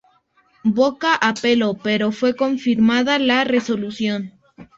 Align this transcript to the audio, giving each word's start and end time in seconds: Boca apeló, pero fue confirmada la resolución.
Boca 0.63 1.13
apeló, 1.13 1.75
pero 1.77 2.11
fue 2.11 2.35
confirmada 2.35 3.19
la 3.19 3.43
resolución. 3.43 4.33